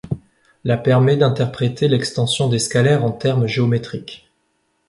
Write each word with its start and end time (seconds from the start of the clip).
La 0.63 0.77
permet 0.77 1.15
d'interpréter 1.15 1.87
l'extension 1.87 2.49
des 2.49 2.57
scalaires 2.57 3.05
en 3.05 3.11
termes 3.11 3.45
géométriques. 3.45 4.27